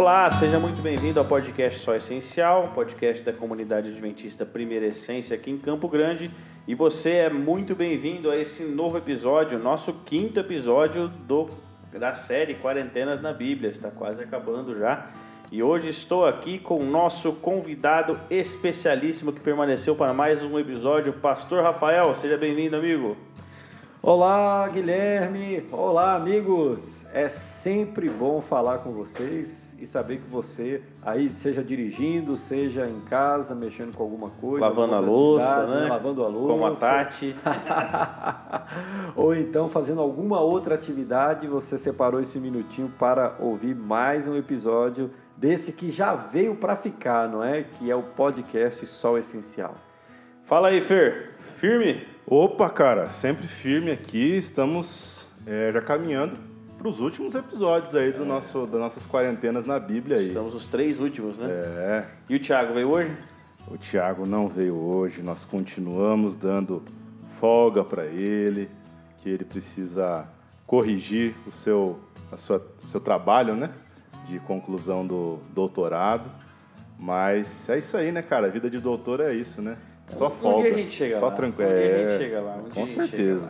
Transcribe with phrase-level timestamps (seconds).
[0.00, 5.50] Olá, seja muito bem-vindo ao podcast Só Essencial, podcast da comunidade adventista Primeira Essência aqui
[5.50, 6.30] em Campo Grande.
[6.68, 11.50] E você é muito bem-vindo a esse novo episódio, nosso quinto episódio do,
[11.92, 13.70] da série Quarentenas na Bíblia.
[13.70, 15.08] Está quase acabando já.
[15.50, 21.12] E hoje estou aqui com o nosso convidado especialíssimo que permaneceu para mais um episódio,
[21.12, 22.14] Pastor Rafael.
[22.14, 23.16] Seja bem-vindo, amigo.
[24.00, 25.66] Olá, Guilherme!
[25.72, 27.04] Olá, amigos!
[27.12, 33.00] É sempre bom falar com vocês e saber que você aí seja dirigindo, seja em
[33.02, 35.88] casa, mexendo com alguma coisa, lavando a louça, né?
[35.88, 37.36] Lavando a louça, com a Tati,
[39.14, 45.10] ou então fazendo alguma outra atividade, você separou esse minutinho para ouvir mais um episódio
[45.36, 47.62] desse que já veio para ficar, não é?
[47.62, 49.76] Que é o podcast Sol Essencial.
[50.44, 51.34] Fala aí, Fer.
[51.58, 52.06] Firme?
[52.26, 54.36] Opa, cara, sempre firme aqui.
[54.36, 56.47] Estamos é, já caminhando
[56.78, 60.18] para os últimos episódios aí do nosso, das nossas quarentenas na Bíblia.
[60.18, 60.28] Aí.
[60.28, 61.48] Estamos os três últimos, né?
[61.50, 62.04] É.
[62.28, 63.10] E o Thiago veio hoje?
[63.66, 65.20] O Thiago não veio hoje.
[65.20, 66.82] Nós continuamos dando
[67.40, 68.68] folga para ele,
[69.18, 70.26] que ele precisa
[70.66, 71.98] corrigir o seu,
[72.32, 73.70] a sua, seu trabalho, né?
[74.26, 76.30] De conclusão do doutorado.
[76.98, 78.46] Mas é isso aí, né, cara?
[78.46, 79.76] A vida de doutor é isso, né?
[80.08, 80.58] Só folga.
[80.58, 81.34] Um dia a gente chega só lá.
[81.34, 81.70] tranquilo.
[81.70, 82.56] Um dia a É, gente chega lá.
[82.56, 83.48] Um com certeza.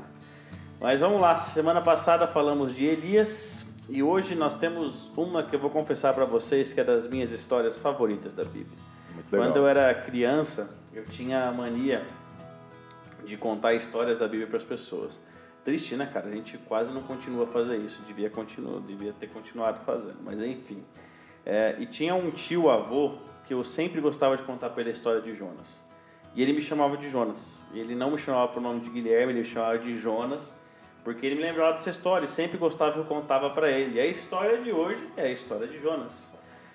[0.81, 1.37] Mas vamos lá.
[1.37, 6.25] Semana passada falamos de Elias e hoje nós temos uma que eu vou confessar para
[6.25, 8.79] vocês que é das minhas histórias favoritas da Bíblia.
[9.29, 12.01] Quando eu era criança, eu tinha a mania
[13.25, 15.19] de contar histórias da Bíblia para as pessoas.
[15.65, 16.29] Triste, né, cara?
[16.29, 18.01] A gente quase não continua a fazer isso.
[18.07, 20.85] Devia, continuar, devia ter continuado fazendo, mas enfim.
[21.45, 24.93] É, e tinha um tio avô que eu sempre gostava de contar para ele a
[24.93, 25.67] história de Jonas.
[26.37, 27.41] E ele me chamava de Jonas.
[27.75, 30.57] Ele não me chamava por nome de Guilherme, ele me chamava de Jonas,
[31.09, 33.97] porque ele me lembrava dessa história e sempre gostava que eu contava para ele.
[33.97, 36.35] E a história de hoje é a história de Jonas.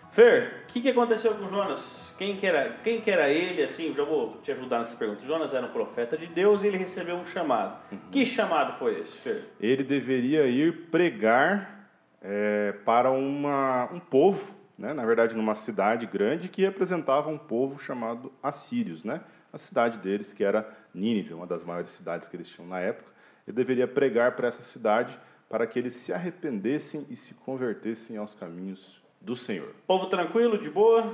[0.09, 2.15] Fer, o que, que aconteceu com Jonas?
[2.17, 3.61] Quem que, era, quem que era ele?
[3.61, 5.23] Assim, já vou te ajudar nessa pergunta.
[5.23, 7.77] Jonas era um profeta de Deus e ele recebeu um chamado.
[8.11, 9.43] Que chamado foi esse, Fer?
[9.61, 11.87] ele deveria ir pregar
[12.19, 14.95] é, para uma, um povo, né?
[14.95, 19.21] na verdade, numa cidade grande que representava um povo chamado Assírios, né?
[19.53, 23.12] a cidade deles, que era Nínive, uma das maiores cidades que eles tinham na época.
[23.47, 25.17] Ele deveria pregar para essa cidade
[25.49, 29.73] para que eles se arrependessem e se convertessem aos caminhos do Senhor.
[29.85, 31.13] Povo tranquilo, de boa?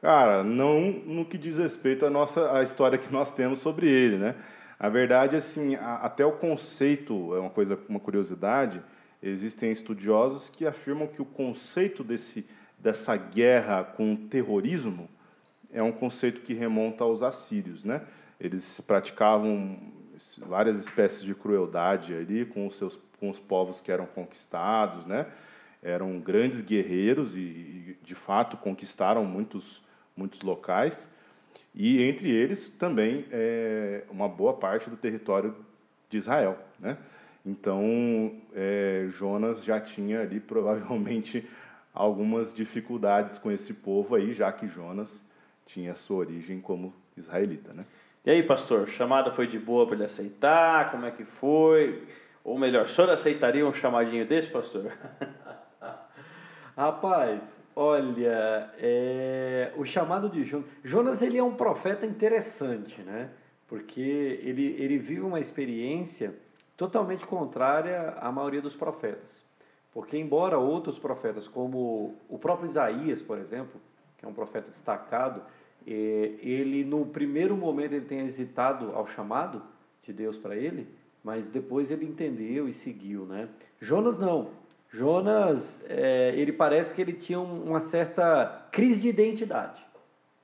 [0.00, 4.16] Cara, não no que diz respeito à nossa à história que nós temos sobre ele,
[4.16, 4.34] né?
[4.78, 8.82] A verdade, assim, a- até o conceito é uma coisa, uma curiosidade.
[9.22, 12.46] Existem estudiosos que afirmam que o conceito desse
[12.78, 15.08] dessa guerra com o terrorismo
[15.72, 18.02] é um conceito que remonta aos assírios, né?
[18.38, 19.78] Eles praticavam
[20.38, 25.26] várias espécies de crueldade ali com os seus com os povos que eram conquistados, né?
[25.82, 29.82] Eram grandes guerreiros e, e, de fato conquistaram muitos
[30.16, 31.08] muitos locais
[31.74, 35.54] e entre eles também é, uma boa parte do território
[36.08, 36.98] de Israel, né?
[37.44, 41.48] Então é, Jonas já tinha ali provavelmente
[41.94, 45.24] algumas dificuldades com esse povo aí, já que Jonas
[45.64, 47.86] tinha sua origem como israelita, né?
[48.26, 50.90] E aí, pastor, chamada foi de boa para ele aceitar?
[50.90, 52.02] Como é que foi?
[52.42, 54.90] Ou melhor, o senhor aceitaria um chamadinho desse, pastor?
[56.76, 60.66] Rapaz, olha, é, o chamado de Jonas.
[60.82, 63.30] Jonas ele é um profeta interessante, né?
[63.68, 66.34] Porque ele, ele vive uma experiência
[66.76, 69.40] totalmente contrária à maioria dos profetas.
[69.92, 73.80] Porque, embora outros profetas, como o próprio Isaías, por exemplo,
[74.18, 75.42] que é um profeta destacado,
[75.86, 79.62] ele no primeiro momento ele tem hesitado ao chamado
[80.02, 80.86] de Deus para ele,
[81.22, 83.48] mas depois ele entendeu e seguiu, né?
[83.80, 84.50] Jonas não.
[84.90, 89.84] Jonas, eh, ele parece que ele tinha um- uma certa crise de identidade.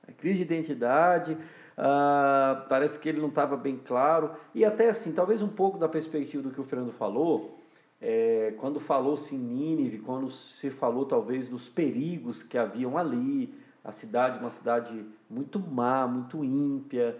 [0.07, 0.13] né?
[0.17, 1.37] Crise de identidade,
[1.77, 4.31] ah, parece que ele não estava bem claro.
[4.53, 7.57] E até assim, talvez um pouco da perspectiva do que o Fernando falou,
[8.01, 13.53] é, quando falou-se em Nínive, quando se falou talvez dos perigos que haviam ali,
[13.83, 17.17] a cidade, uma cidade muito má, muito ímpia,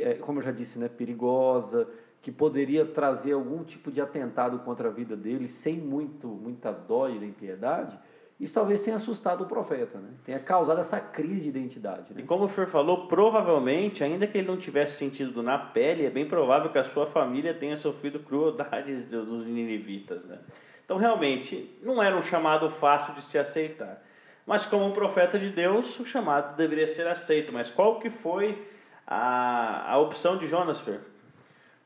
[0.00, 1.86] é, como eu já disse, né, perigosa,
[2.22, 7.08] que poderia trazer algum tipo de atentado contra a vida dele sem muito, muita dó
[7.08, 7.98] e nem piedade,
[8.38, 10.08] isso talvez tenha assustado o profeta, né?
[10.24, 12.06] tenha causado essa crise de identidade.
[12.12, 12.22] E Né?
[12.26, 16.26] como o senhor falou, provavelmente, ainda que ele não tivesse sentido na pele, é bem
[16.26, 20.38] provável que a sua família tenha sofrido crueldades do- dos ninivitas, né?
[20.84, 24.02] Então, realmente, não era um chamado fácil de se aceitar.
[24.50, 27.52] Mas como um profeta de Deus, o chamado deveria ser aceito.
[27.52, 28.60] Mas qual que foi
[29.06, 30.98] a, a opção de Jonas, Fer?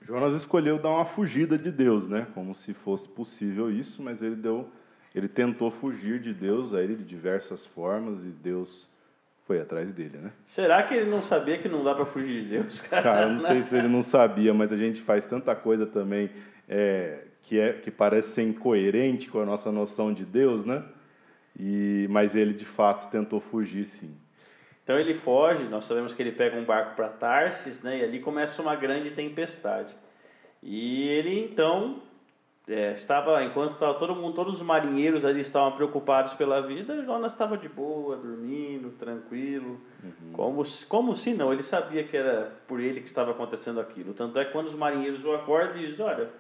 [0.01, 2.27] Jonas escolheu dar uma fugida de Deus, né?
[2.33, 4.67] Como se fosse possível isso, mas ele deu
[5.15, 8.89] ele tentou fugir de Deus, aí de diversas formas, e Deus
[9.47, 10.33] foi atrás dele, né?
[10.47, 13.03] Será que ele não sabia que não dá para fugir de Deus, cara?
[13.03, 16.31] Cara, eu não sei se ele não sabia, mas a gente faz tanta coisa também
[16.67, 20.83] é, que, é, que parece ser incoerente com a nossa noção de Deus, né?
[21.59, 24.17] E, mas ele, de fato, tentou fugir, sim.
[24.83, 28.01] Então ele foge, nós sabemos que ele pega um barco para Tarsis, né?
[28.01, 29.95] E ali começa uma grande tempestade.
[30.63, 32.03] E ele, então,
[32.69, 37.33] é, estava, enquanto estava todo mundo, todos os marinheiros ali estavam preocupados pela vida, Jonas
[37.33, 40.33] estava de boa, dormindo, tranquilo, uhum.
[40.33, 44.15] como, se, como se não, ele sabia que era por ele que estava acontecendo aquilo.
[44.15, 46.31] Tanto é que quando os marinheiros o acordam, ele diz, olha,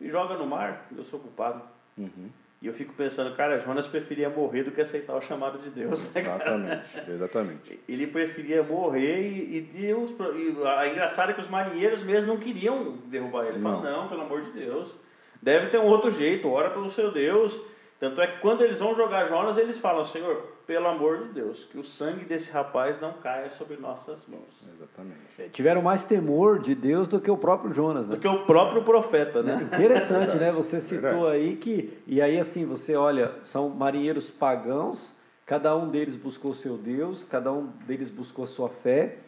[0.00, 1.62] me joga no mar, eu sou culpado.
[1.96, 2.30] Uhum.
[2.60, 6.12] E eu fico pensando, cara, Jonas preferia morrer do que aceitar o chamado de Deus.
[6.12, 7.80] Né, exatamente, exatamente.
[7.88, 10.10] Ele preferia morrer e, e Deus.
[10.10, 13.60] E, a engraçado é que os marinheiros mesmo não queriam derrubar ele.
[13.60, 14.92] Falaram, não, pelo amor de Deus.
[15.40, 17.60] Deve ter um outro jeito, ora pelo seu Deus.
[18.00, 21.64] Tanto é que quando eles vão jogar Jonas, eles falam, Senhor, pelo amor de Deus,
[21.64, 24.54] que o sangue desse rapaz não caia sobre nossas mãos.
[24.72, 25.18] Exatamente.
[25.36, 28.14] É, tiveram mais temor de Deus do que o próprio Jonas, né?
[28.14, 29.60] Do que o próprio profeta, né?
[29.62, 30.52] Interessante, né?
[30.52, 31.98] Você citou aí que.
[32.06, 35.12] E aí, assim, você olha, são marinheiros pagãos,
[35.44, 39.18] cada um deles buscou seu Deus, cada um deles buscou a sua fé.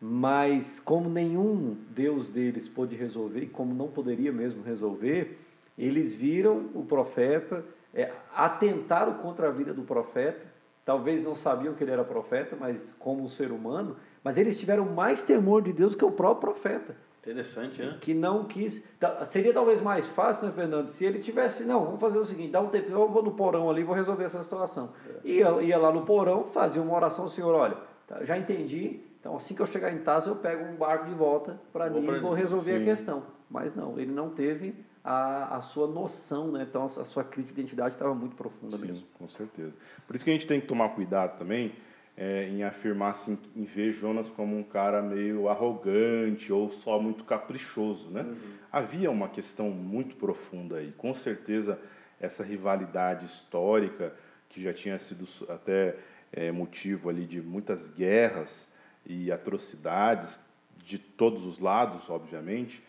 [0.00, 5.38] Mas como nenhum Deus deles pôde resolver, e como não poderia mesmo resolver,
[5.78, 10.44] eles viram o profeta, é, atentaram contra a vida do profeta,
[10.84, 14.84] talvez não sabiam que ele era profeta, mas como um ser humano, mas eles tiveram
[14.84, 16.96] mais temor de Deus que o próprio profeta.
[17.22, 17.96] Interessante, né?
[18.02, 18.84] Que não quis.
[19.28, 20.88] Seria talvez mais fácil, né, Fernando?
[20.88, 23.70] Se ele tivesse, não, vamos fazer o seguinte: dá um tempo, eu vou no porão
[23.70, 24.90] ali, vou resolver essa situação.
[25.24, 25.28] É.
[25.28, 29.54] Ia, ia lá no porão, fazia uma oração, Senhor, olha, tá, já entendi, então assim
[29.54, 32.34] que eu chegar em casa, eu pego um barco de volta para mim e vou
[32.34, 32.82] resolver Sim.
[32.82, 33.22] a questão.
[33.50, 36.66] Mas não, ele não teve a, a sua noção, né?
[36.68, 39.06] Então, a sua crise de identidade estava muito profunda Sim, mesmo.
[39.18, 39.74] com certeza.
[40.06, 41.74] Por isso que a gente tem que tomar cuidado também
[42.16, 47.22] é, em afirmar, assim, em ver Jonas como um cara meio arrogante ou só muito
[47.24, 48.22] caprichoso, né?
[48.22, 48.36] Uhum.
[48.72, 50.92] Havia uma questão muito profunda aí.
[50.96, 51.78] Com certeza,
[52.18, 54.14] essa rivalidade histórica,
[54.48, 55.96] que já tinha sido até
[56.32, 58.72] é, motivo ali de muitas guerras
[59.04, 60.40] e atrocidades
[60.78, 62.82] de todos os lados, obviamente,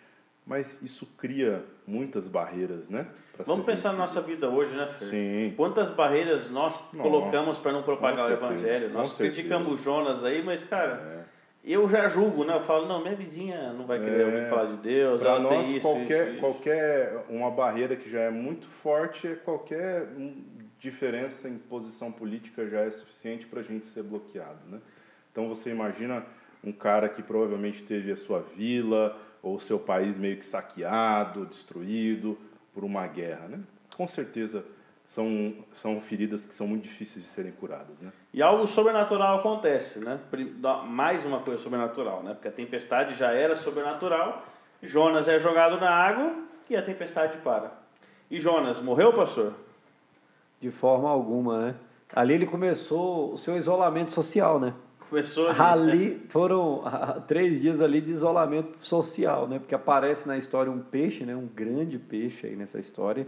[0.46, 3.08] mas isso cria muitas barreiras, né?
[3.46, 5.06] Vamos pensar na nossa vida hoje, né, Fer?
[5.06, 5.54] Sim.
[5.58, 8.90] Quantas barreiras nós nossa, colocamos para não propagar o evangelho?
[8.92, 11.26] Nós criticamos Jonas aí, mas, cara,
[11.66, 11.72] é.
[11.74, 12.56] eu já julgo, né?
[12.56, 14.26] Eu falo, não, minha vizinha não vai querer é.
[14.26, 15.22] ouvir falar de Deus.
[15.22, 20.08] Para nós, isso, qualquer, isso, qualquer uma barreira que já é muito forte, qualquer
[20.80, 24.80] diferença em posição política já é suficiente para a gente ser bloqueado, né?
[25.32, 26.26] Então você imagina
[26.64, 32.36] um cara que provavelmente teve a sua vila ou seu país meio que saqueado, destruído
[32.74, 33.60] por uma guerra, né?
[33.96, 34.66] Com certeza
[35.06, 38.12] são, são feridas que são muito difíceis de serem curadas, né?
[38.34, 40.20] E algo sobrenatural acontece, né?
[40.88, 42.34] Mais uma coisa sobrenatural, né?
[42.34, 44.44] Porque a tempestade já era sobrenatural,
[44.82, 46.36] Jonas é jogado na água
[46.68, 47.72] e a tempestade para.
[48.32, 49.54] E Jonas morreu, pastor?
[50.60, 51.76] De forma alguma, né?
[52.12, 54.74] Ali ele começou o seu isolamento social, né?
[55.16, 56.20] Começou ali, ali né?
[56.28, 56.84] foram
[57.26, 59.60] três dias ali de isolamento social, né?
[59.60, 61.34] Porque aparece na história um peixe, né?
[61.34, 63.26] Um grande peixe aí nessa história,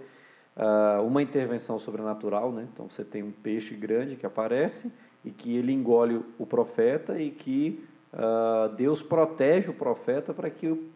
[0.57, 2.67] uh, uma intervenção sobrenatural, né?
[2.73, 4.91] Então você tem um peixe grande que aparece
[5.23, 10.67] e que ele engole o profeta e que uh, Deus protege o profeta para que
[10.67, 10.89] o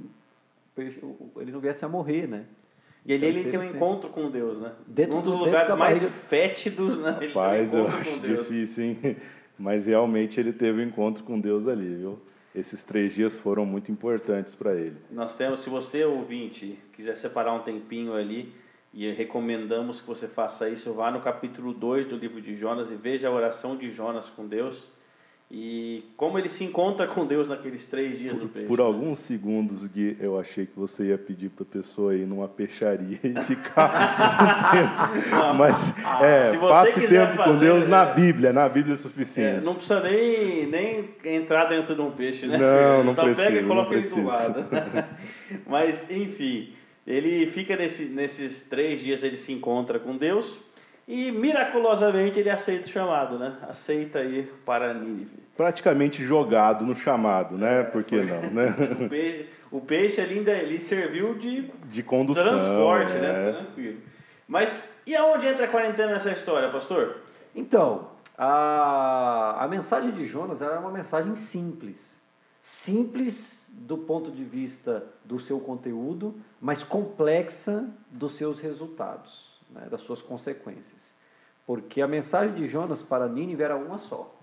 [0.76, 1.00] peixe,
[1.38, 2.44] ele não viesse a morrer, né?
[3.06, 4.74] E ali ele tem um encontro com Deus, né?
[4.86, 7.18] Dentro um dos lugares mais fétidos, né?
[7.28, 9.18] Rapaz, um eu acho difícil, hein?
[9.62, 12.20] Mas realmente ele teve um encontro com Deus ali, viu?
[12.54, 14.98] Esses três dias foram muito importantes para ele.
[15.10, 18.54] Nós temos, se você ouvinte quiser separar um tempinho ali,
[18.94, 22.96] e recomendamos que você faça isso, vá no capítulo 2 do livro de Jonas e
[22.96, 24.90] veja a oração de Jonas com Deus
[25.54, 28.68] e como ele se encontra com Deus naqueles três dias por, do peixe.
[28.70, 28.86] Por né?
[28.86, 33.20] alguns segundos, Gui, eu achei que você ia pedir para a pessoa ir numa peixaria
[33.22, 35.30] e ficar um tempo.
[35.30, 39.58] Não, Mas ah, é, passe tempo fazer, com Deus na Bíblia, na Bíblia é suficiente.
[39.58, 42.58] É, não precisa nem, nem entrar dentro de um peixe, né?
[42.58, 43.50] Não, não então precisa.
[43.50, 44.66] pega e coloca ele do lado.
[45.68, 46.74] Mas, enfim,
[47.06, 50.58] ele fica nesse, nesses três dias, ele se encontra com Deus
[51.12, 53.58] e miraculosamente ele aceita o chamado, né?
[53.68, 55.44] Aceita ir para Nínive.
[55.58, 57.84] Praticamente jogado no chamado, né?
[57.84, 58.74] Por que não, né?
[58.98, 63.28] o, peixe, o peixe ali ainda ele serviu de, de condução, transporte, né?
[63.28, 63.34] é.
[63.34, 63.52] né?
[63.58, 64.02] Tranquilo.
[64.48, 67.18] Mas e aonde entra a quarentena nessa história, pastor?
[67.54, 72.22] Então, a, a mensagem de Jonas era uma mensagem simples.
[72.62, 80.02] Simples do ponto de vista do seu conteúdo, mas complexa dos seus resultados né, das
[80.02, 81.16] suas consequências.
[81.66, 84.36] porque a mensagem de Jonas para Nínive era uma só.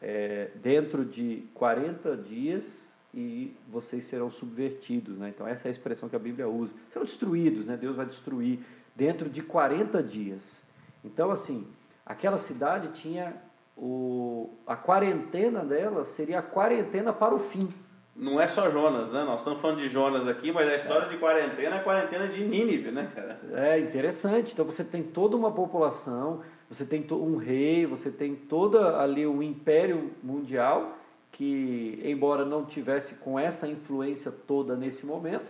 [0.00, 5.18] É, dentro de 40 dias e vocês serão subvertidos.
[5.18, 5.30] Né?
[5.30, 6.74] Então, essa é a expressão que a Bíblia usa.
[6.92, 7.76] Serão destruídos, né?
[7.76, 8.60] Deus vai destruir
[8.94, 10.62] dentro de 40 dias.
[11.04, 11.66] Então, assim,
[12.06, 13.34] aquela cidade tinha
[13.76, 17.72] o, a quarentena dela seria a quarentena para o fim.
[18.18, 19.22] Não é só Jonas, né?
[19.22, 21.08] Nós estamos falando de Jonas aqui, mas a história é.
[21.08, 23.38] de quarentena é a quarentena de Nínive, né, cara?
[23.54, 24.52] É interessante.
[24.52, 29.40] Então você tem toda uma população, você tem um rei, você tem toda ali um
[29.40, 30.98] império mundial
[31.30, 35.48] que, embora não tivesse com essa influência toda nesse momento,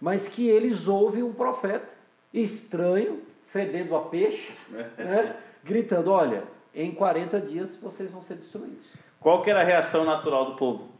[0.00, 1.92] mas que eles ouvem um profeta
[2.34, 4.52] estranho, fedendo a peixe,
[4.98, 5.36] né?
[5.62, 6.42] gritando: olha,
[6.74, 8.88] em 40 dias vocês vão ser destruídos.
[9.20, 10.97] Qual que era a reação natural do povo?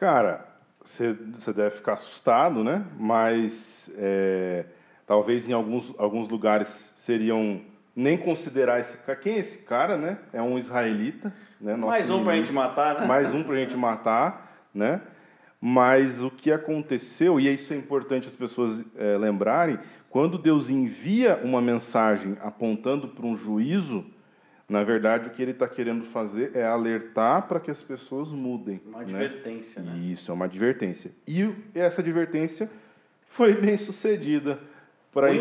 [0.00, 0.46] Cara,
[0.82, 1.12] você
[1.54, 2.86] deve ficar assustado, né?
[2.98, 4.64] Mas é,
[5.06, 7.60] talvez em alguns, alguns lugares seriam
[7.94, 9.18] nem considerar esse cara.
[9.18, 10.16] Quem é esse cara, né?
[10.32, 11.30] É um israelita.
[11.60, 11.76] Né?
[11.76, 13.06] Nosso mais um para a gente matar, né?
[13.06, 15.02] Mais um para a gente matar, né?
[15.60, 19.78] Mas o que aconteceu, e isso é importante as pessoas é, lembrarem,
[20.08, 24.06] quando Deus envia uma mensagem apontando para um juízo,
[24.70, 28.80] na verdade, o que ele está querendo fazer é alertar para que as pessoas mudem.
[28.86, 29.04] Uma né?
[29.04, 29.98] advertência, né?
[29.98, 31.10] Isso, é uma advertência.
[31.26, 32.70] E essa advertência
[33.26, 34.60] foi bem sucedida.
[35.12, 35.34] Para a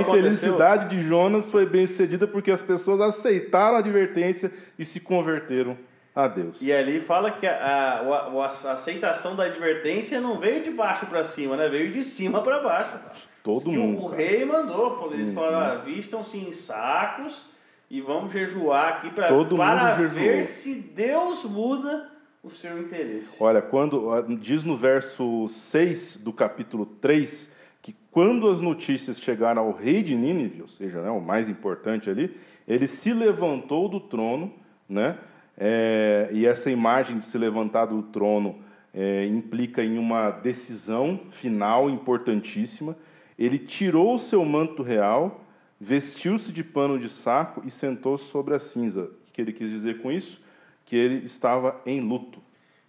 [0.00, 5.76] infelicidade de Jonas, foi bem sucedida porque as pessoas aceitaram a advertência e se converteram
[6.14, 6.58] a Deus.
[6.60, 11.24] E ali fala que a, a, a, aceitação da advertência não veio de baixo para
[11.24, 11.68] cima, né?
[11.68, 12.96] veio de cima para baixo.
[13.42, 14.04] Todo mundo.
[14.04, 15.34] O, rei mandou, eles uhum.
[15.34, 17.57] falaram: vistam-se em sacos
[17.90, 22.10] e vamos jejuar aqui pra, para ver se Deus muda
[22.42, 23.34] o seu interesse.
[23.40, 29.72] Olha, quando diz no verso 6 do capítulo 3 que quando as notícias chegaram ao
[29.72, 34.52] rei de Nínive, ou seja, né, o mais importante ali, ele se levantou do trono,
[34.88, 35.16] né?
[35.56, 38.56] É, e essa imagem de se levantar do trono
[38.94, 42.96] é, implica em uma decisão final importantíssima.
[43.38, 45.44] Ele tirou o seu manto real
[45.80, 49.04] vestiu-se de pano de saco e sentou sobre a cinza.
[49.04, 50.40] O que ele quis dizer com isso?
[50.84, 52.40] Que ele estava em luto.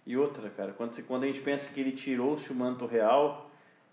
[0.06, 3.50] E outra, cara, quando, quando a gente pensa que ele tirou-se o manto real,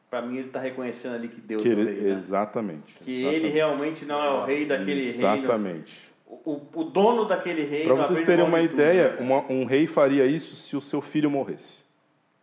[0.09, 2.01] para mim ele está reconhecendo ali que Deus que ele, é o rei.
[2.01, 2.09] Né?
[2.11, 2.95] Exatamente.
[3.03, 3.45] Que exatamente.
[3.45, 5.21] ele realmente não é o rei daquele exatamente.
[5.21, 5.43] reino.
[5.43, 6.07] Exatamente.
[6.25, 7.93] O, o, dono daquele reino.
[7.93, 9.25] Para vocês terem uma ideia, tudo, né?
[9.25, 11.85] uma, um rei faria isso se o seu filho morresse.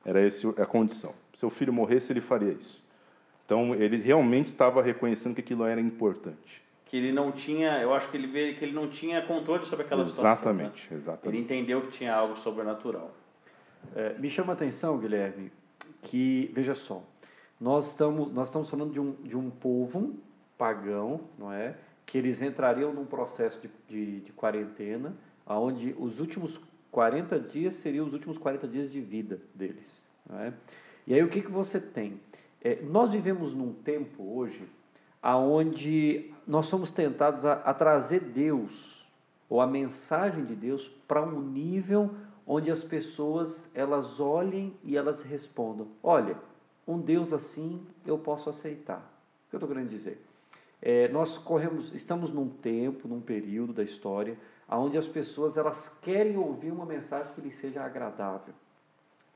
[0.05, 1.13] Era essa a condição.
[1.33, 2.84] Se seu filho morresse, ele faria isso.
[3.45, 6.63] Então, ele realmente estava reconhecendo que aquilo era importante.
[6.87, 9.85] Que ele não tinha, eu acho que ele vê que ele não tinha controle sobre
[9.85, 10.97] aquela exatamente, situação.
[10.97, 11.01] Né?
[11.03, 13.13] Exatamente, Ele entendeu que tinha algo sobrenatural.
[13.95, 15.53] É, me chama a atenção, Guilherme,
[16.03, 17.03] que, veja só,
[17.61, 20.15] nós estamos, nós estamos falando de um, de um povo
[20.57, 21.75] pagão, não é?
[22.07, 25.15] Que eles entrariam num processo de, de, de quarentena,
[25.47, 26.61] onde os últimos
[26.91, 30.09] 40 dias seriam os últimos 40 dias de vida deles.
[30.29, 30.53] Não é?
[31.07, 32.21] E aí o que, que você tem?
[32.65, 34.67] É, nós vivemos num tempo hoje
[35.23, 39.07] aonde nós somos tentados a, a trazer Deus
[39.51, 42.11] ou a mensagem de Deus para um nível
[42.47, 46.39] onde as pessoas elas olhem e elas respondam: olha,
[46.89, 48.99] um Deus assim eu posso aceitar.
[49.47, 50.25] O que eu estou querendo dizer?
[50.81, 56.37] É, nós corremos, estamos num tempo, num período da história, onde as pessoas elas querem
[56.37, 58.55] ouvir uma mensagem que lhes seja agradável,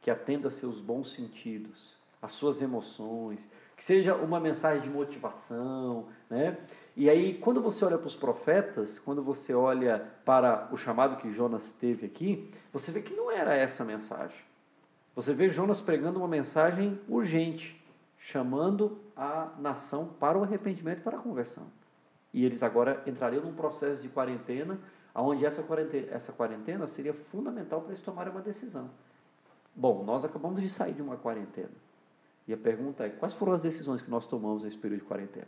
[0.01, 6.07] que atenda a seus bons sentidos, as suas emoções, que seja uma mensagem de motivação,
[6.29, 6.59] né?
[6.97, 11.31] E aí, quando você olha para os profetas, quando você olha para o chamado que
[11.31, 14.37] Jonas teve aqui, você vê que não era essa a mensagem.
[15.15, 17.81] Você vê Jonas pregando uma mensagem urgente,
[18.19, 21.69] chamando a nação para o arrependimento para a conversão.
[22.35, 24.79] E eles agora entrariam num processo de quarentena,
[25.15, 28.91] onde essa quarentena, essa quarentena seria fundamental para eles tomarem uma decisão.
[29.75, 31.71] Bom, nós acabamos de sair de uma quarentena.
[32.49, 35.47] E a pergunta é: quais foram as decisões que nós tomamos nesse período de quarentena?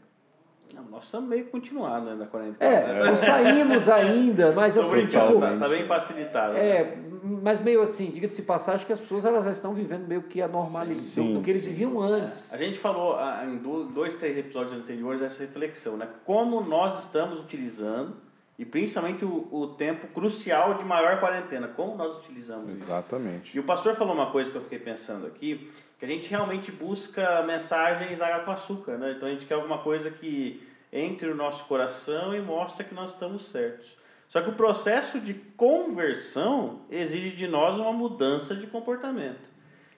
[0.74, 2.70] Não, nós estamos meio continuando né, na quarentena.
[2.70, 6.56] É, não saímos ainda, mas assim, tipo, tá, tá, bem facilitado.
[6.56, 7.10] É, né?
[7.42, 10.40] mas meio assim, diga-se de passagem que as pessoas elas já estão vivendo meio que
[10.40, 12.52] a normalidade do que eles viviam antes.
[12.52, 12.56] É.
[12.56, 16.08] A gente falou ah, em dois, três episódios anteriores essa reflexão, né?
[16.24, 18.14] Como nós estamos utilizando
[18.60, 23.48] e principalmente o, o, tempo crucial de maior quarentena, como nós utilizamos Exatamente.
[23.48, 23.56] Isso.
[23.56, 26.70] E o pastor falou uma coisa que eu fiquei pensando aqui, que a gente realmente
[26.70, 29.14] busca mensagens água com açúcar, né?
[29.16, 30.62] Então a gente quer alguma coisa que
[30.92, 33.96] entre no nosso coração e mostra que nós estamos certos.
[34.28, 39.48] Só que o processo de conversão exige de nós uma mudança de comportamento.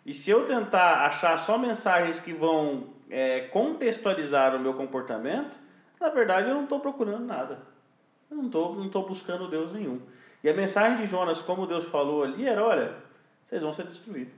[0.06, 5.50] E se eu tentar achar só mensagens que vão é, contextualizar o meu comportamento,
[6.00, 7.71] na verdade eu não estou procurando nada.
[8.32, 10.00] Eu não estou não tô buscando Deus nenhum.
[10.42, 12.94] E a mensagem de Jonas, como Deus falou ali, era: olha,
[13.46, 14.32] vocês vão ser destruídos.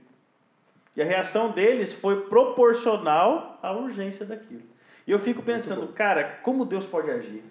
[0.95, 4.63] E a reação deles foi proporcional à urgência daquilo.
[5.07, 7.43] E eu fico pensando, cara, como Deus pode agir?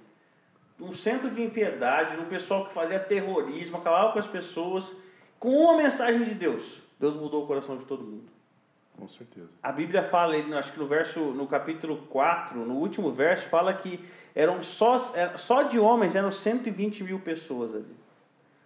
[0.78, 4.94] Um centro de impiedade, um pessoal que fazia terrorismo, acabava com as pessoas,
[5.38, 6.82] com uma mensagem de Deus.
[6.98, 8.28] Deus mudou o coração de todo mundo.
[8.98, 9.48] Com certeza.
[9.62, 14.04] A Bíblia fala, acho que no verso, no capítulo 4, no último verso, fala que
[14.34, 17.96] eram só, só de homens eram 120 mil pessoas ali.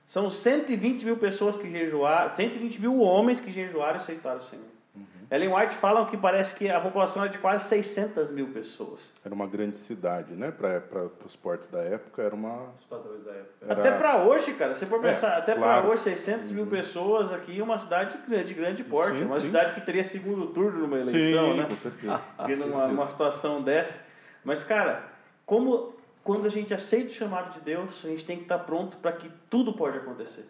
[0.06, 4.64] São 120 mil pessoas que jejuaram, 120 mil homens que jejuaram e aceitaram o Senhor.
[4.96, 5.04] Uhum.
[5.30, 9.12] Ellen White fala que parece que a população é de quase 600 mil pessoas.
[9.22, 10.50] Era uma grande cidade, né?
[10.50, 10.82] Para
[11.26, 12.70] os portos da época, era uma.
[12.78, 13.52] Os padrões da época.
[13.60, 13.75] Era...
[13.75, 15.82] Até para hoje, cara, se for é, pensar, é, até claro.
[15.82, 16.56] para hoje, 600 uhum.
[16.56, 19.18] mil pessoas aqui, uma cidade de grande, grande porte.
[19.18, 19.48] Sim, uma sim.
[19.48, 21.66] cidade que teria segundo turno numa eleição, sim, né?
[21.68, 22.20] Com certeza.
[22.46, 24.02] Vendo uma, uma situação dessa.
[24.42, 25.17] Mas, cara,
[25.49, 28.99] como quando a gente aceita o chamado de Deus, a gente tem que estar pronto
[28.99, 30.47] para que tudo pode acontecer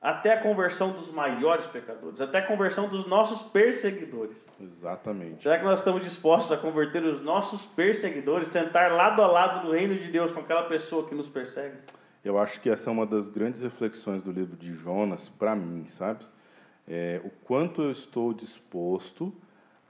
[0.00, 4.36] até a conversão dos maiores pecadores, até a conversão dos nossos perseguidores.
[4.60, 5.44] Exatamente.
[5.44, 9.72] Será que nós estamos dispostos a converter os nossos perseguidores, sentar lado a lado no
[9.72, 11.76] reino de Deus com aquela pessoa que nos persegue?
[12.22, 15.86] Eu acho que essa é uma das grandes reflexões do livro de Jonas para mim,
[15.86, 16.26] sabe?
[16.86, 19.32] É, o quanto eu estou disposto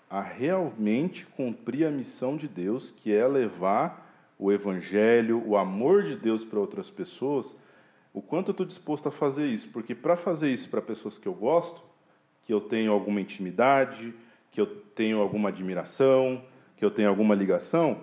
[0.08, 4.11] a realmente cumprir a missão de Deus, que é levar
[4.44, 7.54] o evangelho, o amor de Deus para outras pessoas
[8.12, 9.68] o quanto eu estou disposto a fazer isso.
[9.68, 11.82] Porque para fazer isso para pessoas que eu gosto,
[12.44, 14.14] que eu tenho alguma intimidade,
[14.50, 16.44] que eu tenho alguma admiração,
[16.76, 18.00] que eu tenho alguma ligação,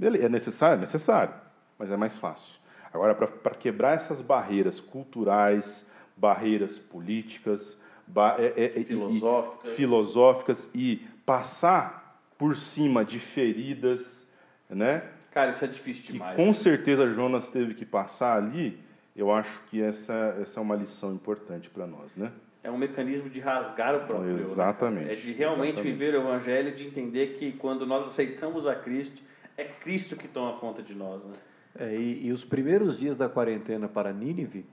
[0.00, 0.78] é necessário?
[0.78, 1.34] É necessário,
[1.78, 2.58] mas é mais fácil.
[2.92, 7.76] Agora, para quebrar essas barreiras culturais, barreiras políticas,
[8.06, 9.72] ba é, é, é filosóficas.
[9.72, 14.26] E, filosóficas e passar por cima de feridas,
[14.70, 15.02] né?
[15.34, 16.36] Cara, isso é difícil demais.
[16.36, 16.54] Que com né?
[16.54, 18.82] certeza Jonas teve que passar ali
[19.16, 22.32] eu acho que essa, essa é uma lição importante para nós, né?
[22.62, 25.04] É um mecanismo de rasgar o próprio né, Exatamente.
[25.04, 25.12] Né?
[25.12, 25.92] É de realmente exatamente.
[25.92, 29.22] viver o Evangelho, de entender que quando nós aceitamos a Cristo,
[29.56, 31.34] é Cristo que toma conta de nós, né?
[31.78, 34.64] É, e, e, os primeiros dias da quarentena para Nínive,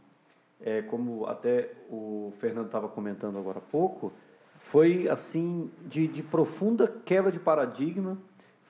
[0.59, 4.13] é, como até o Fernando estava comentando agora há pouco,
[4.59, 8.19] foi assim de, de profunda quebra de paradigma,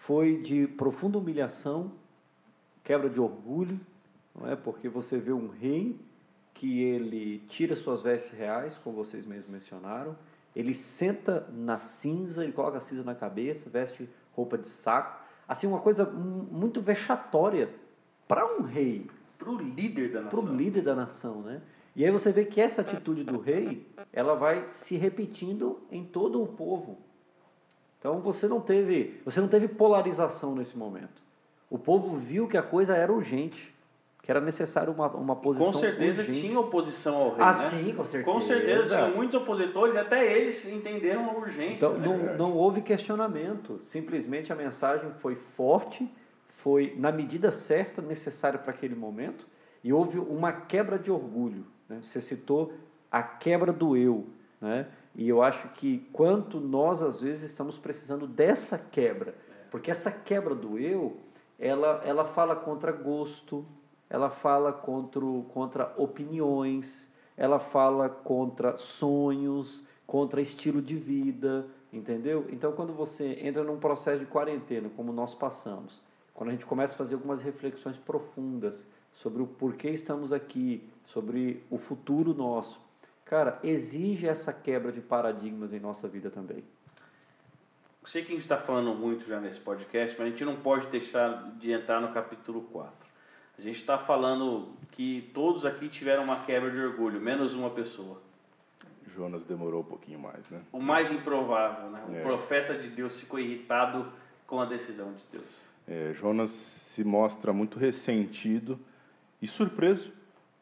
[0.01, 1.91] foi de profunda humilhação,
[2.83, 3.79] quebra de orgulho,
[4.33, 4.55] não é?
[4.55, 5.95] Porque você vê um rei
[6.55, 10.17] que ele tira suas vestes reais, como vocês mesmos mencionaram,
[10.55, 15.67] ele senta na cinza, ele coloca a cinza na cabeça, veste roupa de saco, assim
[15.67, 17.69] uma coisa muito vexatória
[18.27, 21.61] para um rei, para o líder da nação, para o líder da nação, né?
[21.95, 26.41] E aí você vê que essa atitude do rei, ela vai se repetindo em todo
[26.41, 26.97] o povo.
[28.01, 31.23] Então você não teve, você não teve polarização nesse momento.
[31.69, 33.73] O povo viu que a coisa era urgente
[34.21, 36.41] que era necessário uma, uma posição Com certeza urgente.
[36.41, 37.53] tinha oposição ao rei, ah, né?
[37.53, 38.23] sim, com certeza.
[38.23, 41.87] Com certeza, tinha muitos opositores até eles entenderam a urgência.
[41.87, 42.07] Então, né?
[42.07, 46.07] não, não houve questionamento, simplesmente a mensagem foi forte,
[46.47, 49.47] foi na medida certa, necessária para aquele momento,
[49.83, 51.65] e houve uma quebra de orgulho.
[51.89, 51.99] Né?
[52.03, 52.73] Você citou
[53.11, 54.27] a quebra do eu,
[54.59, 54.87] né?
[55.15, 59.35] E eu acho que quanto nós às vezes estamos precisando dessa quebra,
[59.69, 61.17] porque essa quebra do eu,
[61.59, 63.65] ela, ela fala contra gosto,
[64.09, 65.21] ela fala contra,
[65.53, 72.45] contra opiniões, ela fala contra sonhos, contra estilo de vida, entendeu?
[72.51, 76.01] Então, quando você entra num processo de quarentena, como nós passamos,
[76.33, 81.63] quando a gente começa a fazer algumas reflexões profundas sobre o porquê estamos aqui, sobre
[81.69, 82.79] o futuro nosso,
[83.31, 86.65] cara, exige essa quebra de paradigmas em nossa vida também.
[88.03, 90.87] Sei que a gente está falando muito já nesse podcast, mas a gente não pode
[90.87, 92.93] deixar de entrar no capítulo 4.
[93.57, 98.21] A gente está falando que todos aqui tiveram uma quebra de orgulho, menos uma pessoa.
[99.07, 100.61] Jonas demorou um pouquinho mais, né?
[100.69, 102.03] O mais improvável, né?
[102.09, 102.21] O é.
[102.21, 104.11] profeta de Deus ficou irritado
[104.45, 105.45] com a decisão de Deus.
[105.87, 108.77] É, Jonas se mostra muito ressentido
[109.41, 110.11] e surpreso,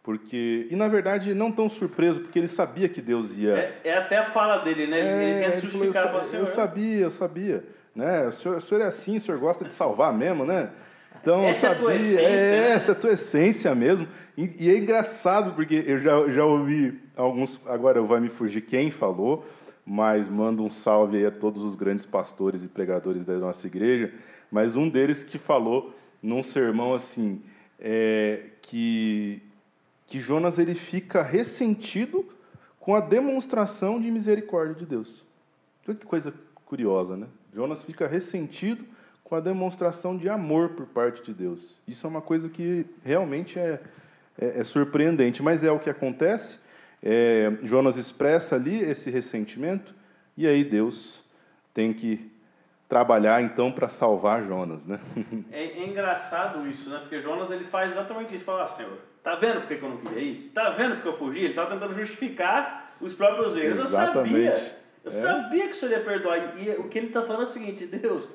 [0.03, 3.57] porque e na verdade não tão surpreso porque ele sabia que Deus ia.
[3.57, 4.99] É, é até a fala dele, né?
[4.99, 6.07] É, ele tenta justificar.
[6.07, 7.63] Falou, eu, eu, eu sabia, eu sabia,
[7.95, 8.27] né?
[8.27, 10.69] O senhor, o senhor é assim, o senhor gosta de salvar mesmo, né?
[11.21, 12.21] Então, essa sabia, é a tua essência.
[12.21, 12.71] É, né?
[12.71, 14.07] essa é a tua essência mesmo.
[14.37, 17.59] E, e, é engraçado, porque eu já, já ouvi alguns.
[17.67, 19.45] Agora vai me fugir quem falou,
[19.85, 24.13] mas mando um salve aí a todos os grandes pastores e pregadores da nossa igreja.
[24.49, 27.41] Mas um deles que falou num sermão assim,
[27.79, 29.41] é, que,
[30.09, 32.25] que Jonas ele fica ressentido
[32.79, 35.23] com a demonstração de misericórdia de Deus.
[35.87, 36.33] Olha que coisa
[36.65, 37.27] curiosa, né?
[37.53, 38.83] Jonas fica ressentido
[39.23, 41.75] com a demonstração de amor por parte de Deus.
[41.87, 43.79] Isso é uma coisa que realmente é,
[44.35, 46.59] é, é surpreendente, mas é o que acontece.
[47.03, 49.93] É, Jonas expressa ali esse ressentimento
[50.35, 51.23] e aí Deus
[51.71, 52.31] tem que
[52.89, 54.99] trabalhar então para salvar Jonas, né?
[55.51, 56.97] É, engraçado isso, né?
[56.97, 60.21] Porque Jonas ele faz exatamente isso, fala, ah, Senhor, tá vendo porque eu não queria
[60.21, 60.51] ir?
[60.53, 61.39] Tá vendo porque eu fugi?
[61.39, 63.85] Ele estava tentando justificar os próprios erros.
[63.85, 64.35] Exatamente.
[64.35, 65.11] Eu sabia, eu é.
[65.11, 66.57] sabia que o Senhor ia perdoar.
[66.57, 68.27] E o que ele está falando é o seguinte, Deus,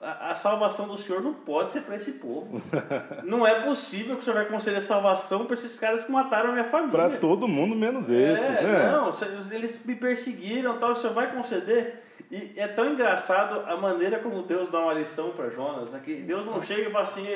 [0.00, 2.62] a, a, salvação do Senhor não pode ser para esse povo.
[3.24, 6.52] não é possível que o Senhor vai conceder salvação para esses caras que mataram a
[6.52, 6.90] minha família.
[6.90, 8.92] Para todo mundo menos esses, é, né?
[8.92, 9.10] Não,
[9.52, 12.04] eles me perseguiram, tal, o Senhor vai conceder.
[12.30, 15.92] E é tão engraçado a maneira como Deus dá uma lição para Jonas.
[15.92, 16.00] Né?
[16.04, 17.26] Que Deus não chega e fala assim,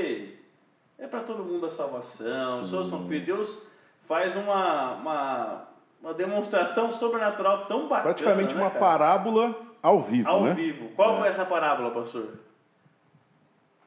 [1.03, 3.27] é para todo mundo a salvação, sou são filho.
[3.27, 3.61] Deus
[4.07, 5.63] faz uma, uma,
[6.01, 8.15] uma demonstração sobrenatural tão bacana.
[8.15, 8.81] Praticamente né, uma cara?
[8.81, 10.29] parábola ao vivo.
[10.29, 10.55] Ao né?
[10.55, 10.91] vivo.
[10.95, 11.17] Qual é.
[11.17, 12.29] foi essa parábola, pastor?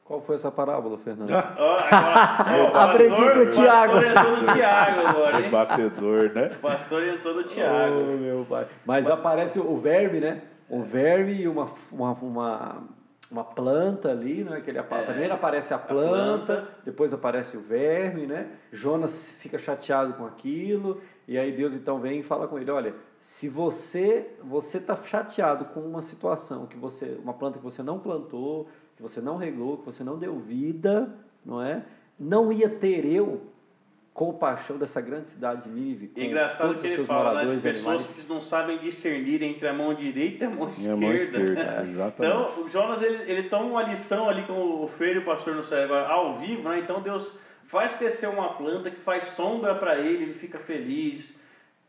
[0.03, 1.31] Qual foi essa parábola, Fernando?
[1.57, 3.97] oh, agora, Aprendi com o Tiago.
[3.97, 5.49] O pastor entrou no Tiago agora, hein?
[5.49, 6.45] Batedor, né?
[6.47, 7.95] O pastor entrou no Tiago.
[7.97, 8.67] Oh, meu pai.
[8.85, 10.41] Mas, Mas aparece o verme, né?
[10.69, 12.83] O verme e uma, uma, uma,
[13.31, 14.61] uma planta ali, né?
[14.61, 18.51] Que ele, é, primeiro aparece a planta, a planta, depois aparece o verme, né?
[18.71, 22.93] Jonas fica chateado com aquilo, e aí Deus então vem e fala com ele, olha,
[23.19, 27.99] se você você está chateado com uma situação que você uma planta que você não
[27.99, 31.13] plantou que você não regou, que você não deu vida,
[31.45, 31.83] não é?
[32.17, 33.41] Não ia ter eu
[34.15, 36.09] compaixão dessa grande cidade de Nínive.
[36.15, 38.23] É engraçado que ele fala né, de pessoas animais.
[38.23, 40.93] que não sabem discernir entre a mão direita e a mão esquerda.
[40.93, 42.33] A mão esquerda é, exatamente.
[42.33, 45.53] Então, o Jonas ele, ele toma uma lição ali com o feio e o pastor
[45.53, 46.79] no céu ao vivo, né?
[46.79, 51.37] Então Deus faz crescer uma planta que faz sombra para ele, ele fica feliz.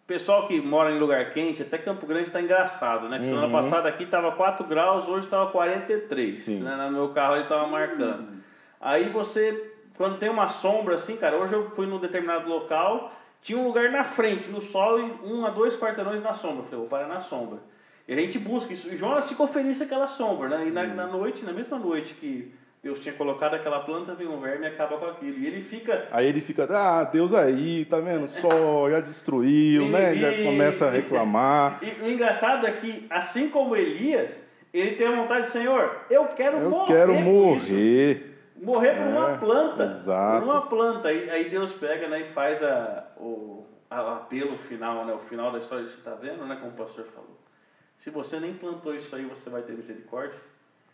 [0.04, 3.20] Pessoal que mora em lugar quente, até Campo Grande está engraçado, né?
[3.20, 3.52] Que semana uhum.
[3.52, 6.36] passada aqui estava 4 graus, hoje estava 43.
[6.36, 6.60] Sim.
[6.60, 6.74] Né?
[6.74, 8.30] No meu carro ele estava marcando.
[8.30, 8.40] Uhum.
[8.80, 13.58] Aí você, quando tem uma sombra assim, cara, hoje eu fui num determinado local, tinha
[13.58, 16.58] um lugar na frente, no sol, e um a dois quarteirões na sombra.
[16.58, 17.58] Eu falei, vou parar na sombra.
[18.08, 18.92] E a gente busca isso.
[18.92, 20.66] E Jonas ficou feliz com aquela sombra, né?
[20.68, 20.94] E na, uhum.
[20.94, 24.68] na noite, na mesma noite que Deus tinha colocado aquela planta, vem um verme e
[24.68, 25.38] acaba com aquilo.
[25.38, 26.06] E ele fica.
[26.12, 28.28] Aí ele fica, ah, Deus aí, tá vendo?
[28.28, 30.14] Só já destruiu, né?
[30.18, 31.80] Já começa a reclamar.
[31.82, 34.40] E o engraçado é que, assim como Elias,
[34.72, 36.94] ele tem a vontade, Senhor, eu quero eu morrer.
[36.94, 38.35] Quero morrer.
[38.58, 39.84] Morrer por uma é, planta.
[39.84, 40.44] Exato.
[40.44, 41.08] Por uma planta.
[41.08, 45.12] Aí, aí Deus pega né, e faz a, o, a, apelo final, né?
[45.12, 46.56] O final da história, você está vendo, né?
[46.56, 47.36] Como o pastor falou.
[47.98, 50.38] Se você nem plantou isso aí, você vai ter misericórdia.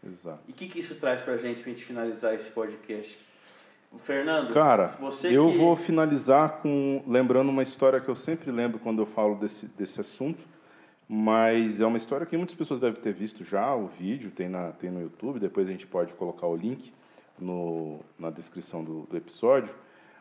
[0.04, 0.40] Exato.
[0.48, 3.18] E o que, que isso traz para a gente, para gente finalizar esse podcast?
[4.04, 5.58] Fernando, Cara, eu que...
[5.58, 10.00] vou finalizar com lembrando uma história que eu sempre lembro quando eu falo desse, desse
[10.00, 10.42] assunto,
[11.06, 14.72] mas é uma história que muitas pessoas devem ter visto já, o vídeo tem, na,
[14.72, 16.90] tem no YouTube, depois a gente pode colocar o link
[17.38, 19.74] no, na descrição do, do episódio,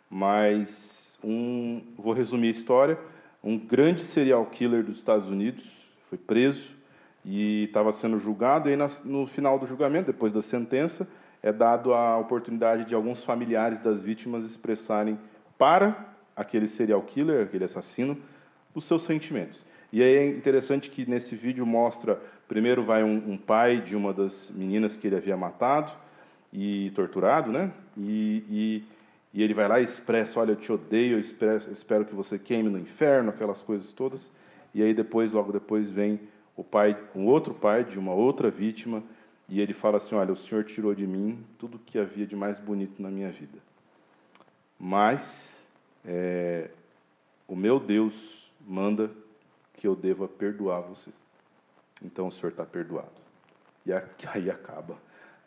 [0.10, 3.00] mas um, vou resumir a história,
[3.44, 5.64] um grande serial killer dos Estados Unidos
[6.10, 6.82] foi preso,
[7.24, 11.08] e estava sendo julgado, e aí no final do julgamento, depois da sentença,
[11.42, 15.20] é dado a oportunidade de alguns familiares das vítimas expressarem
[15.58, 18.18] para aquele serial killer, aquele assassino,
[18.74, 19.66] os seus sentimentos.
[19.92, 24.14] E aí é interessante que nesse vídeo mostra, primeiro vai um, um pai de uma
[24.14, 25.92] das meninas que ele havia matado
[26.52, 27.72] e torturado, né?
[27.98, 28.84] E, e,
[29.34, 32.14] e ele vai lá e expressa, olha, eu te odeio, eu espero, eu espero que
[32.14, 34.30] você queime no inferno, aquelas coisas todas.
[34.74, 36.20] E aí depois, logo depois, vem
[36.56, 39.04] o pai, um outro pai de uma outra vítima,
[39.48, 42.60] e ele fala assim: Olha, o Senhor tirou de mim tudo que havia de mais
[42.60, 43.60] bonito na minha vida.
[44.80, 45.58] Mas
[46.06, 46.70] é,
[47.48, 49.12] o meu Deus manda
[49.74, 51.12] que eu deva perdoar você.
[52.04, 53.12] Então o Senhor está perdoado.
[53.86, 53.92] E
[54.34, 54.98] aí acaba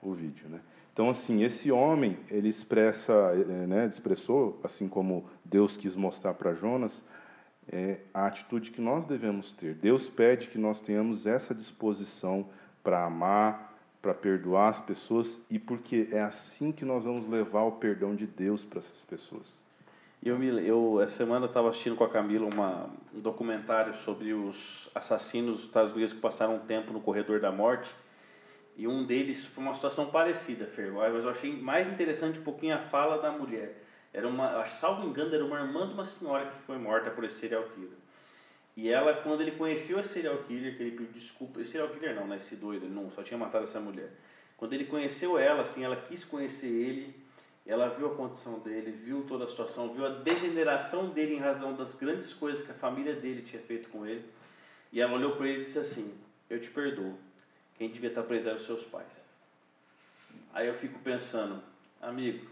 [0.03, 0.61] o vídeo, né?
[0.95, 6.55] Então, assim, esse homem, ele expressa, é, né, expressou, assim como Deus quis mostrar para
[6.55, 7.05] Jonas,
[7.67, 9.75] é a atitude que nós devemos ter.
[9.75, 12.47] Deus pede que nós tenhamos essa disposição
[12.81, 17.73] para amar, para perdoar as pessoas e porque é assim que nós vamos levar o
[17.73, 19.61] perdão de Deus para essas pessoas.
[20.23, 24.89] Eu, me, eu essa semana estava assistindo com a Camila uma, um documentário sobre os
[24.95, 27.93] assassinos dos Estados Unidos que passaram um tempo no corredor da morte
[28.77, 32.75] e um deles foi uma situação parecida, Fer, mas eu achei mais interessante um pouquinho
[32.75, 33.85] a fala da mulher
[34.15, 37.35] era uma, salvo engano, era uma irmã de uma senhora que foi morta por esse
[37.35, 37.99] serial killer.
[38.77, 42.15] E ela, quando ele conheceu esse serial killer, que ele pediu desculpa, esse serial killer
[42.15, 44.11] não, né, esse doido, não, só tinha matado essa mulher.
[44.57, 47.25] Quando ele conheceu ela, assim, ela quis conhecer ele,
[47.67, 51.75] ela viu a condição dele, viu toda a situação, viu a degeneração dele em razão
[51.75, 54.25] das grandes coisas que a família dele tinha feito com ele.
[54.93, 56.15] E ela olhou para ele e disse assim:
[56.49, 57.19] Eu te perdoo.
[57.77, 59.29] Quem devia estar preso eram os seus pais.
[60.53, 61.63] Aí eu fico pensando,
[62.01, 62.47] amigo,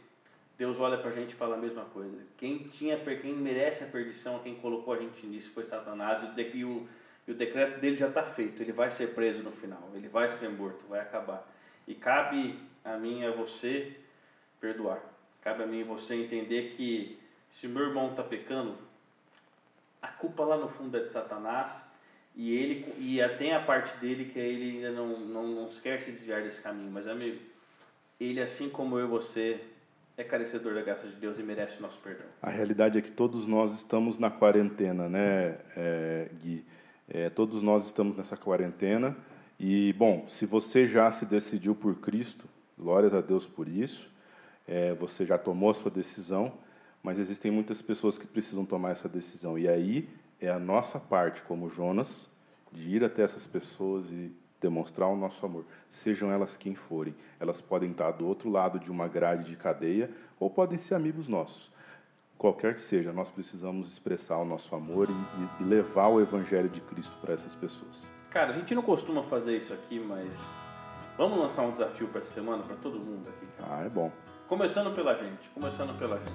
[0.58, 2.18] Deus olha pra gente e fala a mesma coisa.
[2.36, 6.88] Quem tinha, quem merece a perdição, quem colocou a gente nisso foi Satanás e o,
[7.26, 8.62] e o decreto dele já está feito.
[8.62, 11.46] Ele vai ser preso no final, ele vai ser morto, vai acabar.
[11.86, 13.96] E cabe a mim e a você
[14.60, 15.00] perdoar.
[15.40, 17.18] Cabe a mim e você entender que
[17.50, 18.76] se meu irmão está pecando,
[20.00, 21.86] a culpa lá no fundo é de Satanás
[22.34, 26.10] e ele e tem a parte dele que ele ainda não, não, não quer se
[26.10, 26.90] desviar desse caminho.
[26.90, 27.38] Mas amigo,
[28.18, 29.60] ele assim como eu e você
[30.16, 32.26] é carecedor da graça de Deus e merece o nosso perdão.
[32.40, 36.64] A realidade é que todos nós estamos na quarentena, né, é, Gui?
[37.08, 39.16] É, todos nós estamos nessa quarentena.
[39.58, 42.46] E, bom, se você já se decidiu por Cristo,
[42.78, 44.10] glórias a Deus por isso,
[44.66, 46.52] é, você já tomou a sua decisão,
[47.02, 49.58] mas existem muitas pessoas que precisam tomar essa decisão.
[49.58, 50.08] E aí
[50.42, 52.28] é a nossa parte, como Jonas,
[52.72, 57.14] de ir até essas pessoas e demonstrar o nosso amor, sejam elas quem forem.
[57.38, 61.28] Elas podem estar do outro lado de uma grade de cadeia ou podem ser amigos
[61.28, 61.70] nossos.
[62.36, 66.80] Qualquer que seja, nós precisamos expressar o nosso amor e, e levar o Evangelho de
[66.80, 68.02] Cristo para essas pessoas.
[68.30, 70.36] Cara, a gente não costuma fazer isso aqui, mas
[71.16, 73.46] vamos lançar um desafio para essa semana para todo mundo aqui.
[73.62, 74.10] Ah, é bom.
[74.48, 76.32] Começando pela gente, começando pela gente.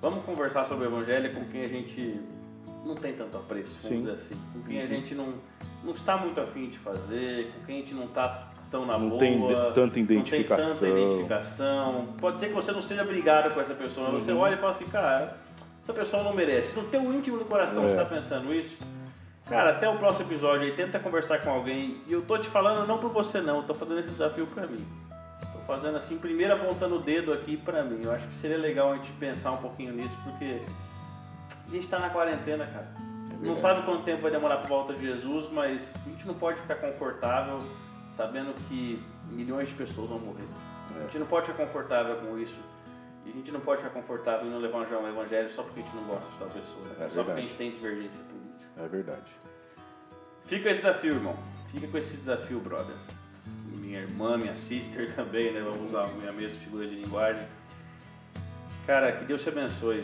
[0.00, 2.20] Vamos conversar sobre o Evangelho com quem a gente
[2.84, 4.34] não tem tanto apreço, vamos dizer assim.
[4.52, 4.88] Com quem a uhum.
[4.88, 5.34] gente não,
[5.84, 9.08] não está muito afim de fazer, com quem a gente não está tão na não
[9.08, 9.20] boa.
[9.20, 9.40] Tem
[9.74, 10.68] tanta identificação.
[10.68, 12.08] Não tem tanta identificação.
[12.18, 14.08] Pode ser que você não seja brigado com essa pessoa.
[14.10, 14.18] Uhum.
[14.18, 15.36] Você olha e fala assim, cara,
[15.82, 16.78] essa pessoa não merece.
[16.78, 17.88] No teu íntimo do coração é.
[17.88, 18.76] você está pensando isso.
[19.48, 22.02] Cara, até o próximo episódio aí, tenta conversar com alguém.
[22.06, 24.66] E eu tô te falando não por você não, eu tô fazendo esse desafio para
[24.66, 24.86] mim.
[25.40, 28.00] Tô fazendo assim, primeiro apontando o dedo aqui para mim.
[28.04, 30.60] Eu acho que seria legal a gente pensar um pouquinho nisso, porque
[31.68, 32.88] a gente está na quarentena, cara.
[33.30, 36.34] É não sabe quanto tempo vai demorar para volta de Jesus, mas a gente não
[36.34, 37.58] pode ficar confortável
[38.12, 40.46] sabendo que milhões de pessoas vão morrer.
[40.96, 41.00] É.
[41.00, 42.58] A gente não pode ficar confortável com isso.
[43.26, 45.82] E a gente não pode ficar confortável em não levar um evangelho só porque a
[45.82, 46.84] gente não gosta de tal pessoa.
[46.86, 47.04] Né?
[47.04, 48.70] É só porque a gente tem divergência política.
[48.78, 49.30] É verdade.
[50.46, 51.36] Fica com esse desafio, irmão.
[51.70, 52.96] Fica com esse desafio, brother.
[53.66, 55.60] Minha irmã, minha sister também, né?
[55.60, 57.46] Vamos usar a minha mesma figura de linguagem.
[58.86, 60.02] Cara, que Deus te abençoe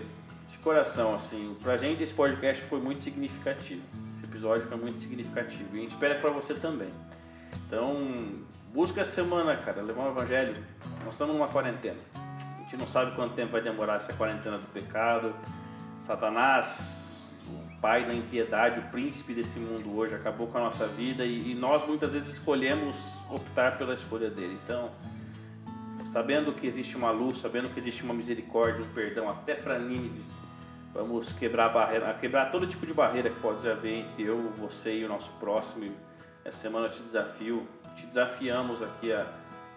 [0.65, 3.83] coração, assim, pra gente esse podcast foi muito significativo.
[4.17, 5.69] Esse episódio foi muito significativo.
[5.77, 6.89] E a gente espera para você também.
[7.67, 10.57] Então, busca essa semana, cara, levar o evangelho.
[11.05, 11.99] Nós estamos numa quarentena.
[12.15, 15.35] A gente não sabe quanto tempo vai demorar essa quarentena do pecado.
[16.01, 21.27] Satanás, o pai da impiedade, o príncipe desse mundo hoje, acabou com a nossa vida
[21.27, 22.97] e, e nós muitas vezes escolhemos
[23.31, 24.59] optar pela escolha dele.
[24.65, 24.91] Então,
[26.07, 30.23] sabendo que existe uma luz, sabendo que existe uma misericórdia, um perdão até para Nínive,
[30.95, 35.05] Vamos quebrar barreira, quebrar todo tipo de barreira que pode haver entre eu, você e
[35.05, 35.93] o nosso próximo.
[36.45, 39.27] Essa semana eu te desafio, te desafiamos aqui a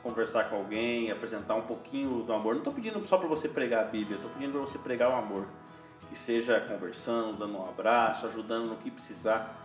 [0.03, 2.53] conversar com alguém, apresentar um pouquinho do amor.
[2.53, 5.15] Não estou pedindo só para você pregar a Bíblia, estou pedindo para você pregar o
[5.15, 5.47] amor.
[6.07, 9.55] Que seja conversando, dando um abraço, ajudando no que precisar.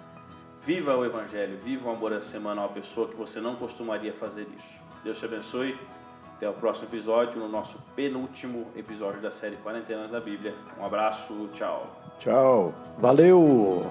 [0.63, 4.15] Viva o Evangelho, viva o amor essa semana a uma pessoa que você não costumaria
[4.15, 4.81] fazer isso.
[5.05, 5.79] Deus te abençoe.
[6.43, 10.53] Até o próximo episódio, no nosso penúltimo episódio da série Quarentenas da Bíblia.
[10.77, 11.87] Um abraço, tchau.
[12.19, 12.75] Tchau.
[12.99, 13.89] Valeu!